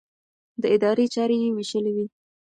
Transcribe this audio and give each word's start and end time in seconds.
د 0.61 0.63
ادارې 0.75 1.05
چارې 1.13 1.35
يې 1.41 1.49
وېشلې 1.55 1.91
وې. 1.95 2.05